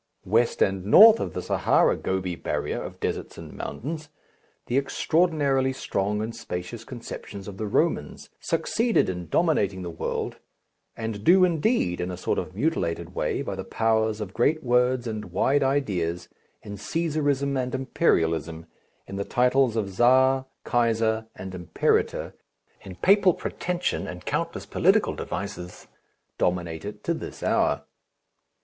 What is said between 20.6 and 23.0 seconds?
Kaiser, and Imperator, in